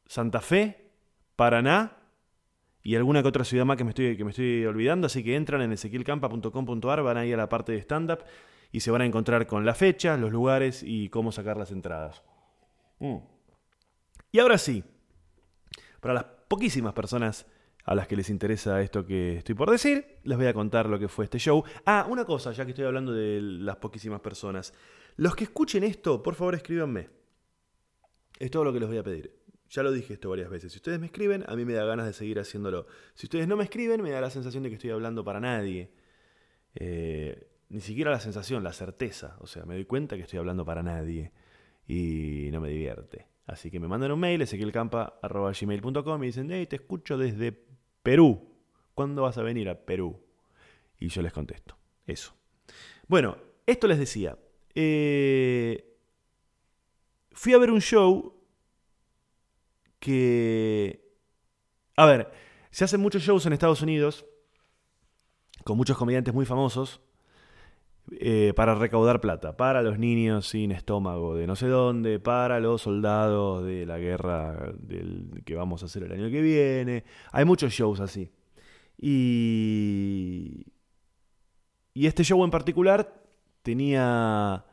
[0.06, 0.89] Santa Fe,
[1.36, 1.91] Paraná
[2.84, 5.08] y alguna que otra ciudad más que me estoy, que me estoy olvidando.
[5.08, 8.19] Así que entran en ezequielcampa.com.ar, van ahí a la parte de stand-up
[8.71, 12.23] y se van a encontrar con la fecha, los lugares y cómo sacar las entradas.
[12.99, 13.17] Mm.
[14.31, 14.83] Y ahora sí,
[15.99, 17.45] para las poquísimas personas
[17.83, 20.99] a las que les interesa esto que estoy por decir, les voy a contar lo
[20.99, 21.63] que fue este show.
[21.86, 24.73] Ah, una cosa, ya que estoy hablando de las poquísimas personas.
[25.15, 27.10] Los que escuchen esto, por favor escríbanme.
[28.38, 29.33] Es todo lo que les voy a pedir.
[29.69, 30.71] Ya lo dije esto varias veces.
[30.71, 32.88] Si ustedes me escriben, a mí me da ganas de seguir haciéndolo.
[33.15, 35.91] Si ustedes no me escriben, me da la sensación de que estoy hablando para nadie.
[36.75, 39.38] Eh, ni siquiera la sensación, la certeza.
[39.39, 41.31] O sea, me doy cuenta que estoy hablando para nadie.
[41.88, 43.28] Y no me divierte.
[43.45, 47.58] Así que me mandan un mail, ezequielcampa.gmail.com y dicen, hey, te escucho desde
[48.04, 48.54] Perú.
[48.93, 50.19] ¿Cuándo vas a venir a Perú?
[51.00, 51.78] Y yo les contesto.
[52.06, 52.34] Eso.
[53.08, 54.38] Bueno, esto les decía.
[54.76, 55.97] Eh,
[57.32, 58.34] fui a ver un show
[60.00, 61.08] que...
[61.95, 62.32] A ver,
[62.69, 64.26] se hacen muchos shows en Estados Unidos
[65.63, 67.02] con muchos comediantes muy famosos
[68.11, 72.83] eh, para recaudar plata, para los niños sin estómago de no sé dónde, para los
[72.83, 77.03] soldados de la guerra del, que vamos a hacer el año que viene.
[77.33, 78.31] Hay muchos shows así.
[78.97, 80.67] Y,
[81.93, 83.21] y este show en particular
[83.61, 84.65] tenía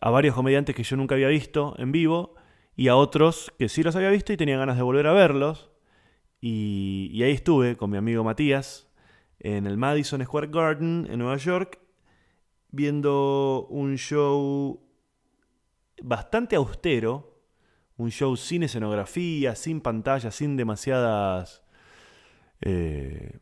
[0.00, 2.34] a varios comediantes que yo nunca había visto en vivo
[2.74, 5.70] y a otros que sí los había visto y tenía ganas de volver a verlos.
[6.40, 8.88] Y, y ahí estuve con mi amigo Matías
[9.38, 11.83] en el Madison Square Garden en Nueva York
[12.74, 14.80] viendo un show
[16.02, 17.42] bastante austero,
[17.96, 21.62] un show sin escenografía, sin pantalla, sin demasiadas...
[22.60, 23.38] Eh,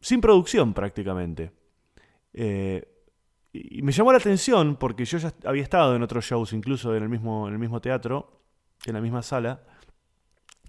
[0.00, 1.52] sin producción prácticamente.
[2.32, 2.82] Eh,
[3.52, 7.02] y me llamó la atención porque yo ya había estado en otros shows, incluso en
[7.02, 8.40] el mismo, en el mismo teatro,
[8.86, 9.62] en la misma sala,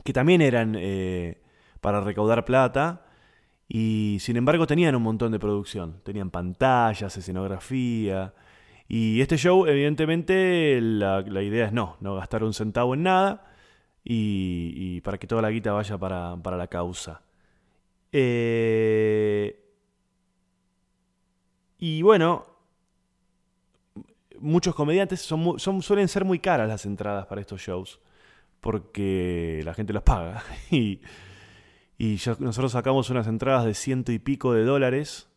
[0.03, 1.41] que también eran eh,
[1.79, 3.05] para recaudar plata
[3.73, 6.01] y sin embargo tenían un montón de producción.
[6.03, 8.33] Tenían pantallas, escenografía.
[8.89, 13.45] Y este show, evidentemente, la, idea es no, no gastar un centavo en nada
[14.03, 17.21] y, para que toda la guita vaya para, la causa.
[18.11, 19.57] Eh,
[21.77, 22.45] y bueno,
[24.41, 28.01] muchos comediantes son, son, suelen ser muy caras las entradas para estos shows
[28.59, 30.43] porque la gente las paga.
[30.71, 30.99] y
[32.01, 35.29] y nosotros sacamos unas entradas de ciento y pico de dólares.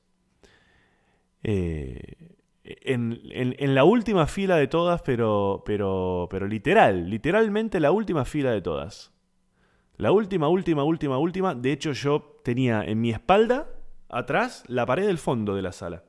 [1.43, 2.33] Eh,
[2.65, 8.63] en, la última fila de todas, pero, pero, pero literal, literalmente la última fila de
[8.63, 9.13] todas.
[9.99, 11.55] La última, última, última, última.
[11.55, 13.69] De hecho, yo tenía en mi espalda,
[14.09, 16.05] atrás, la pared del fondo de la sala.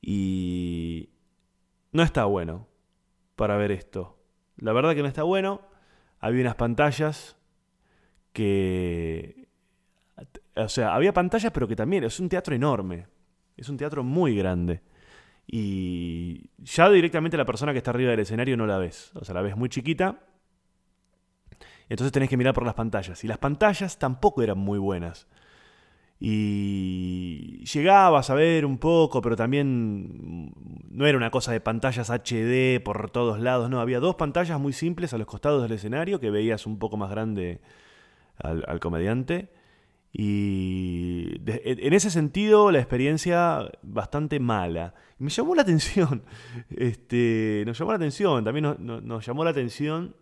[0.00, 1.10] Y
[1.92, 2.68] no está bueno
[3.34, 4.18] para ver esto.
[4.56, 5.60] La verdad que no está bueno.
[6.20, 7.35] Había unas pantallas
[8.36, 9.48] que...
[10.56, 13.06] O sea, había pantallas, pero que también es un teatro enorme.
[13.56, 14.82] Es un teatro muy grande.
[15.46, 19.10] Y ya directamente la persona que está arriba del escenario no la ves.
[19.14, 20.20] O sea, la ves muy chiquita.
[21.88, 23.24] Entonces tenés que mirar por las pantallas.
[23.24, 25.26] Y las pantallas tampoco eran muy buenas.
[26.20, 30.52] Y llegabas a ver un poco, pero también
[30.90, 33.70] no era una cosa de pantallas HD por todos lados.
[33.70, 36.96] No, había dos pantallas muy simples a los costados del escenario que veías un poco
[36.96, 37.60] más grande
[38.38, 39.50] al, comediante.
[40.12, 44.94] Y en ese sentido, la experiencia bastante mala.
[45.18, 46.22] me llamó la atención.
[46.70, 48.44] Este, nos llamó la atención.
[48.44, 50.16] También nos, llamó la atención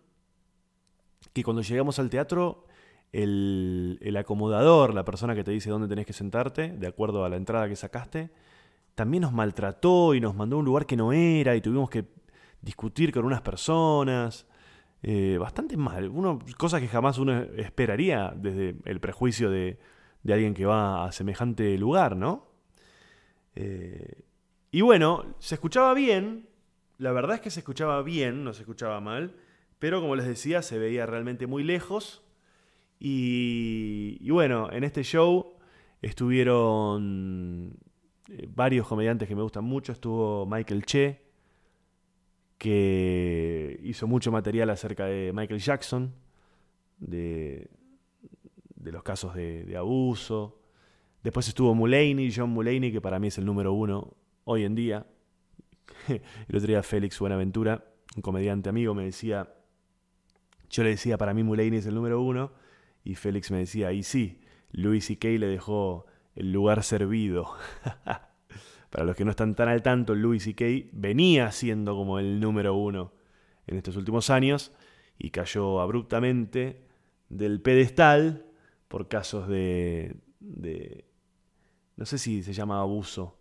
[1.33, 2.65] que cuando llegamos al teatro,
[3.11, 7.29] el, el, acomodador, la persona que te dice dónde tenés que sentarte, de acuerdo a
[7.29, 8.31] la entrada que sacaste,
[8.95, 12.05] también nos maltrató y nos mandó a un lugar que no era y tuvimos que
[12.61, 14.47] discutir con unas personas.
[15.07, 16.09] Eh, bastante mal.
[16.09, 19.77] Uno, cosas que jamás uno esperaría desde el prejuicio de,
[20.27, 22.47] alguien que va a semejante lugar, ¿no?
[23.53, 24.23] Eh,
[24.71, 26.49] y bueno, se escuchaba bien,
[26.97, 29.35] la verdad es que se escuchaba bien, no se escuchaba mal,
[29.77, 32.23] pero como les decía, se veía realmente muy lejos.
[32.99, 35.53] Y, y bueno, en este show
[36.01, 37.77] estuvieron
[38.29, 39.91] eh, varios comediantes que me gustan mucho.
[39.91, 41.24] Estuvo Michael Che,
[42.57, 46.13] que hizo mucho material acerca de Michael Jackson,
[46.97, 47.69] de,
[48.75, 50.61] de los casos de, abuso.
[51.23, 55.05] Después estuvo Mulaney, John Mulaney, que para mí es el número uno hoy en día.
[56.07, 59.53] el otro día Félix Buenaventura, un comediante amigo, me decía,
[60.69, 62.53] yo le decía, para mí Mulaney es el número uno,
[63.03, 65.27] y Félix me decía, y sí, Louis C.K.
[65.29, 66.05] le dejó
[66.35, 67.53] el lugar servido.
[68.95, 70.87] Para los que no están tan al tanto, Louis C.K.
[70.93, 73.11] venía siendo como el número uno
[73.67, 74.71] en estos últimos años
[75.17, 76.85] y cayó abruptamente
[77.27, 78.45] del pedestal
[78.87, 80.15] por casos de,
[81.97, 83.37] no sé si se llama abuso.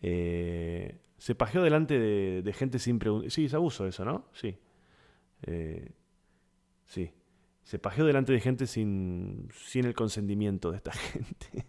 [0.00, 3.30] Eh, se pajeó delante de, gente sin preguntar.
[3.30, 4.30] Sí, es abuso eso, ¿no?
[4.32, 4.56] Sí.
[5.42, 5.92] Eh,
[6.86, 7.12] sí.
[7.62, 11.66] Se pajeó delante de gente sin, sin el consentimiento de esta gente.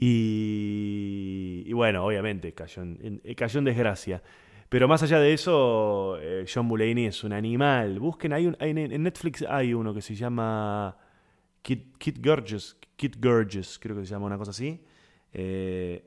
[0.00, 4.22] Y, bueno, obviamente cayó en, cayó en desgracia.
[4.68, 7.98] Pero más allá de eso, eh, John Mulaney es un animal.
[7.98, 10.96] Busquen, hay, un, en Netflix hay uno que se llama
[11.62, 12.20] Kit, Kit
[12.96, 13.46] Kit creo
[13.96, 14.84] que se llama una cosa así.
[15.32, 16.04] Eh,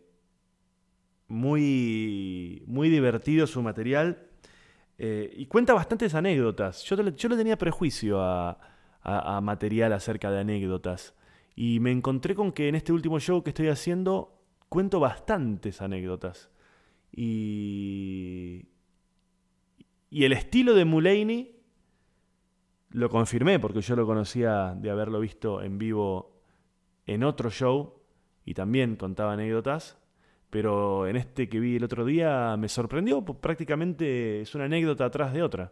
[1.27, 4.27] muy, muy divertido su material.
[4.97, 6.83] Eh, y cuenta bastantes anécdotas.
[6.83, 8.59] Yo, yo le tenía prejuicio a,
[9.01, 11.15] a, material acerca de anécdotas.
[11.63, 16.49] Y me encontré con que en este último show que estoy haciendo cuento bastantes anécdotas.
[17.11, 18.65] Y,
[20.09, 21.55] y el estilo de Mulaney
[22.89, 26.41] lo confirmé porque yo lo conocía de haberlo visto en vivo
[27.05, 27.93] en otro show
[28.43, 29.99] y también contaba anécdotas.
[30.49, 35.05] Pero en este que vi el otro día me sorprendió, pues prácticamente es una anécdota
[35.05, 35.71] atrás de otra.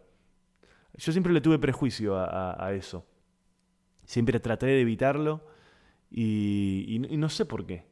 [0.93, 3.07] Yo siempre le tuve prejuicio a, eso.
[4.05, 5.57] Siempre traté de evitarlo
[6.11, 7.85] y, no sé por qué.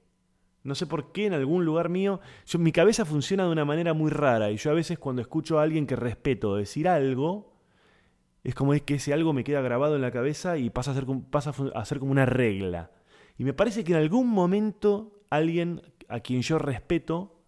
[0.63, 2.20] No sé por qué en algún lugar mío,
[2.57, 5.63] mi cabeza funciona de una manera muy rara y yo a veces cuando escucho a
[5.63, 7.53] alguien que respeto decir algo,
[8.43, 11.05] es como que ese algo me queda grabado en la cabeza y pasa a ser,
[11.30, 12.91] pasa a ser como una regla.
[13.38, 17.41] Y me parece que en algún momento alguien a quien yo respeto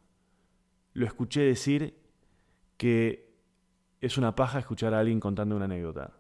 [0.94, 1.98] lo escuché decir
[2.78, 3.34] que
[4.02, 6.14] es una paja escuchar a alguien contando una anécdota.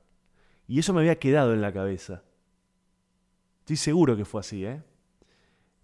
[0.67, 2.23] Y eso me había quedado en la cabeza.
[3.69, 4.81] Estoy seguro que fue así, ¿eh?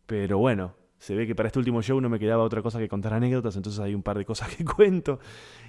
[0.08, 2.90] Pero bueno, se ve que para este último show no me quedaba otra cosa que
[2.90, 5.20] contar anécdotas, entonces hay un par de cosas que cuento.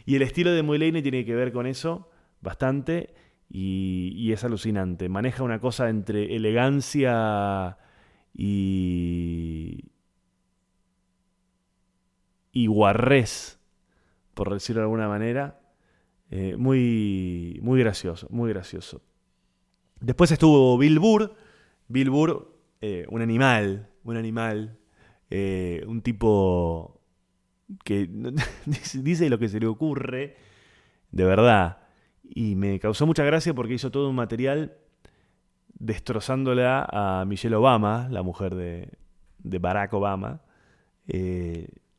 [0.06, 2.08] Y el estilo de Mulaney tiene que ver con eso
[2.40, 3.12] bastante
[3.50, 5.10] y, es alucinante.
[5.10, 7.76] Maneja una cosa entre elegancia
[8.32, 9.90] y,
[12.50, 13.60] y guarrés,
[14.32, 15.60] por decirlo de alguna manera.
[16.30, 19.02] Eh, muy, muy gracioso, muy gracioso.
[20.00, 21.45] Después estuvo Bill Burr.
[21.88, 24.78] Bill Burr, eh, un animal, un animal,
[25.30, 27.00] eh, un tipo
[27.84, 28.08] que
[28.94, 30.36] dice lo que se le ocurre,
[31.10, 31.78] de verdad.
[32.22, 34.76] Y me causó mucha gracia porque hizo todo un material
[35.78, 38.90] destrozándola a Michelle Obama, la mujer de,
[39.38, 40.40] de Barack Obama.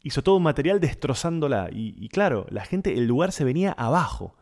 [0.03, 1.69] hizo todo un material destrozándola.
[1.71, 4.35] Y, claro, la gente, el lugar se venía abajo.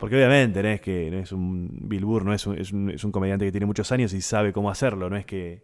[0.00, 2.72] Porque obviamente no es que no es un Bill Burr, no es un, es,
[3.04, 5.10] un, comediante que tiene muchos años y sabe cómo hacerlo.
[5.10, 5.62] No es que,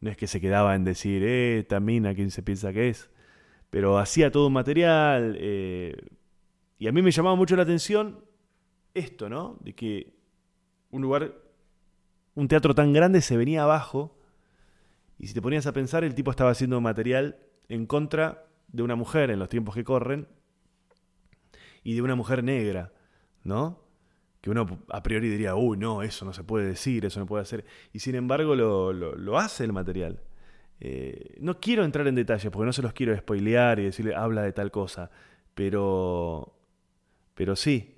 [0.00, 3.10] no es que se quedaba en decir, eh, también quién se piensa que es.
[3.70, 5.36] Pero hacía todo un material.
[5.36, 5.96] Eh,
[6.78, 8.20] y a mí me llamaba mucho la atención
[8.94, 9.58] esto, ¿no?
[9.64, 10.14] De que
[10.92, 11.34] un lugar,
[12.36, 14.16] un teatro tan grande se venía abajo.
[15.18, 17.36] Y si te ponías a pensar, el tipo estaba haciendo material
[17.68, 20.28] en contra de una mujer en los tiempos que corren
[21.82, 22.92] y de una mujer negra,
[23.44, 23.80] ¿no?
[24.40, 27.42] Que uno a priori diría, uy, no, eso no se puede decir, eso no puede
[27.42, 27.64] hacer.
[27.92, 30.20] Y sin embargo lo, lo, hace el material.
[30.80, 34.42] Eh, no quiero entrar en detalles porque no se los quiero spoilear y decirle, habla
[34.42, 35.10] de tal cosa.
[35.54, 36.58] Pero,
[37.34, 37.94] pero sí,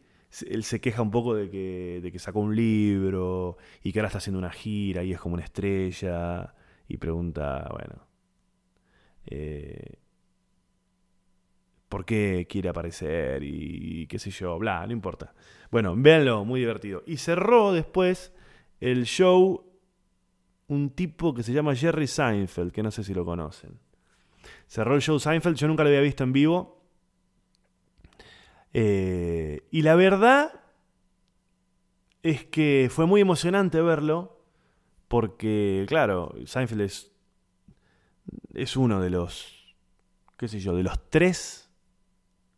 [0.49, 4.09] él se queja un poco de que, de que sacó un libro y que ahora
[4.09, 6.55] está haciendo una gira y es como una estrella.
[6.89, 8.07] Y pregunta, bueno,
[9.27, 10.04] eh,
[11.89, 15.35] por qué quiere aparecer y, qué sé yo, bla, no importa.
[15.71, 17.03] Bueno, véanlo, muy divertido.
[17.07, 18.33] Y cerró después
[18.81, 19.65] el show
[20.69, 23.79] un tipo que se llama Jerry Seinfeld, que no sé si lo conocen.
[24.67, 26.83] Cerró el show Seinfeld, yo nunca lo había visto en vivo.
[28.73, 30.61] Eh, y la verdad
[32.23, 34.43] es que fue muy emocionante verlo,
[35.09, 37.13] porque, claro, Seinfeld es,
[38.55, 39.77] es uno de los,
[40.37, 41.64] qué sé yo, de los tres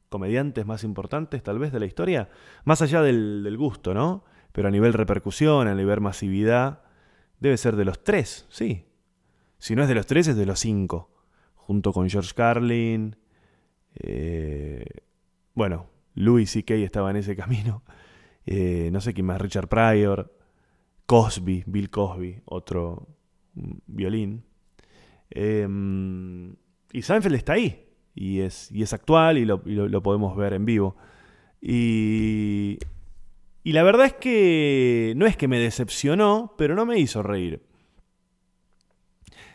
[0.09, 2.29] comediantes más importantes tal vez de la historia,
[2.65, 4.25] más allá del, gusto, ¿no?
[4.53, 6.83] Pero a nivel repercusión, a nivel masividad,
[7.41, 8.87] debe ser de los tres, sí.
[9.59, 11.11] Si no es de los tres, es de los cinco,
[11.55, 13.17] junto con George Carlin.
[13.95, 14.85] Eh,
[15.55, 16.75] bueno, Louis C.K.
[16.75, 17.83] estaba en ese camino.
[18.49, 20.33] Eh, no sé quién más, Richard Pryor,
[21.05, 23.09] Cosby, Bill Cosby, otro
[23.55, 24.45] mm, violín.
[25.31, 26.55] Em,
[26.93, 27.86] y Seinfeld está ahí
[28.17, 29.63] y es, y es actual y lo,
[30.03, 30.97] podemos ver en vivo.
[31.61, 32.79] Y,
[33.63, 37.63] y la verdad es que no es que me decepcionó, pero no me hizo reír.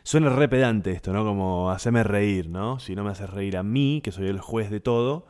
[0.03, 1.23] Suena re pedante esto, ¿no?
[1.23, 2.79] Como hacerme reír, ¿no?
[2.79, 5.25] Si no me haces reír a mí, que soy el juez de todo,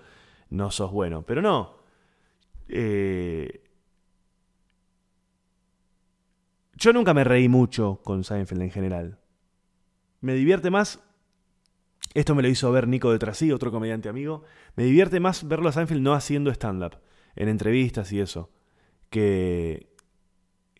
[0.49, 1.23] no sos bueno.
[1.23, 1.77] Pero no.
[2.67, 3.63] Eh,
[6.75, 9.19] yo nunca me reí mucho con Seinfeld en general.
[10.19, 11.01] Me divierte más
[12.13, 14.43] esto me lo hizo ver Nico de Trasí, otro comediante amigo.
[14.75, 16.97] Me divierte más verlo a Seinfeld no haciendo stand-up.
[17.35, 18.49] en entrevistas y eso,
[19.09, 19.87] que,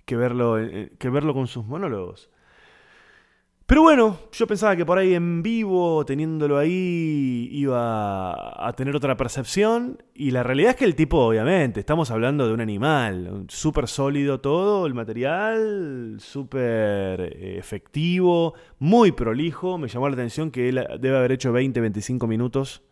[0.06, 2.30] que, verlo, eh, que verlo con sus monólogos.
[3.72, 9.15] Pero bueno, yo pensaba que por ahí en vivo, teniéndolo ahí, iba a tener otra
[9.15, 10.03] percepción.
[10.13, 14.41] Y la realidad es que el tipo, obviamente, estamos hablando de un animal, súper sólido
[14.41, 19.78] todo, el material, súper eh, efectivo, muy prolijo.
[19.78, 22.84] Me llamó la atención que él debe haber hecho 20, 25 minutos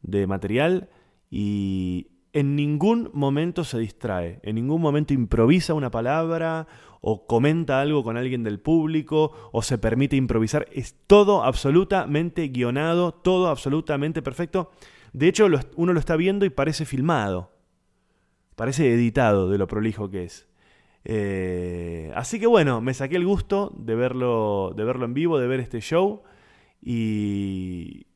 [0.00, 0.88] de material
[1.30, 6.66] y en ningún momento se distrae, en ningún momento improvisa una palabra
[7.06, 10.66] o comenta algo con alguien del público o se permite improvisar.
[10.72, 14.70] Es todo absolutamente guionado, todo absolutamente perfecto.
[15.12, 15.46] De hecho,
[15.76, 17.50] uno lo está viendo y parece filmado.
[18.56, 20.48] Parece editado de lo prolijo que es.
[21.04, 25.46] Eh, así que bueno, me saqué el gusto de verlo, de verlo en vivo, de
[25.46, 26.22] ver este show
[26.80, 28.06] y,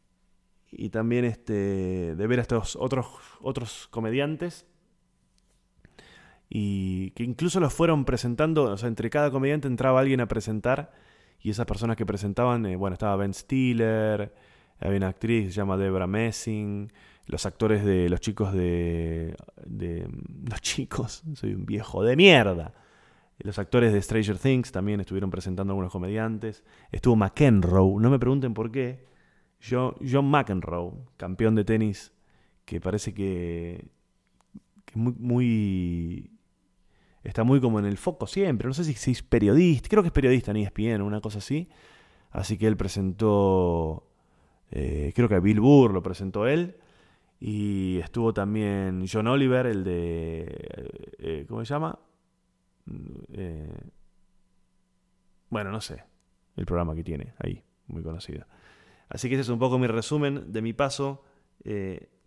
[0.73, 3.07] y también este, de ver a estos otros,
[3.43, 4.65] otros comediantes
[6.49, 10.93] y que incluso los fueron presentando, o sea, entre cada comediante entraba alguien a presentar
[11.41, 14.35] y esas personas que presentaban, eh, bueno, estaba Ben Stiller,
[14.81, 16.91] había una actriz que se llama Debra Messing,
[17.27, 19.37] los actores de los chicos de,
[19.67, 20.09] de
[20.51, 22.75] los chicos, soy un viejo de mierda.
[23.41, 26.65] Los actores de Stranger Things también estuvieron presentando algunos comediantes.
[26.91, 29.07] Estuvo McEnroe, no me pregunten por qué.
[29.61, 32.13] John McEnroe, campeón de tenis,
[32.65, 33.87] que parece que,
[34.85, 36.38] que muy, muy
[37.29, 38.67] está muy como en el foco siempre.
[38.67, 41.69] No sé si, es periodista, creo que es periodista en ESPN, una cosa así.
[42.31, 44.09] Así que él presentó,
[44.71, 46.77] eh, creo que Bill Burr lo presentó él.
[47.41, 51.99] Y estuvo también John Oliver, el de, eh, eh, ¿cómo se llama?
[55.51, 56.05] bueno, no sé,
[56.57, 58.47] el programa que tiene ahí, muy conocido.
[59.11, 61.23] Así que ese es un poco mi resumen de mi paso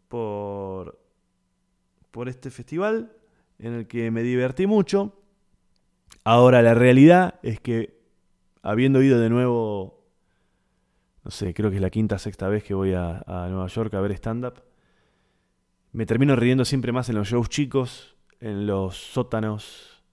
[0.07, 0.99] por,
[2.11, 3.11] por este festival
[3.61, 5.17] en el que me divertí mucho.
[6.23, 8.01] Ahora la realidad es que
[8.63, 10.03] habiendo ido de nuevo,
[11.23, 14.01] no sé, creo que es la quinta, sexta vez que voy a, Nueva York a
[14.01, 14.61] ver stand-up,
[15.93, 20.03] me termino riendo siempre más en los shows chicos, en los sótanos,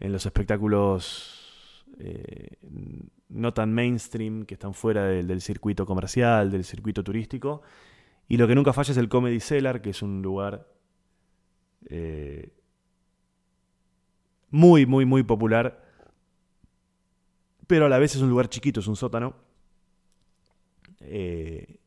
[0.00, 2.56] en los espectáculos eh,
[3.28, 7.62] no tan mainstream, que están fuera del, circuito comercial, del circuito turístico.
[8.28, 10.66] Y lo que nunca falla es el Comedy Cellar, que es un lugar
[11.86, 12.53] eh,
[14.54, 15.82] muy, muy, muy popular.
[17.66, 19.34] Pero a la vez es un lugar chiquito, es un sótano.
[21.00, 21.80] Eh,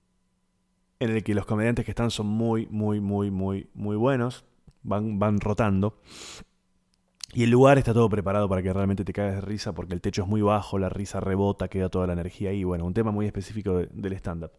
[1.00, 4.44] en el que los comediantes que están son muy, muy, muy, muy, muy buenos.
[4.84, 6.02] Van, van rotando.
[7.34, 10.02] Y el lugar está todo preparado para que realmente te caigas de risa porque el
[10.02, 12.66] techo es muy bajo, la risa rebota, queda toda la energía ahí.
[12.66, 14.52] Bueno, un tema muy específico del stand-up.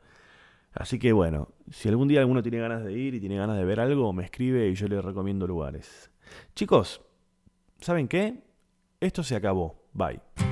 [0.72, 3.64] Así que bueno, si algún día alguno tiene ganas de ir y tiene ganas de
[3.64, 6.10] ver algo, me escribe y yo le recomiendo lugares.
[6.54, 7.02] Chicos,
[7.80, 8.42] ¿saben qué?
[9.00, 9.76] Esto se acabó.
[9.92, 10.47] Bye.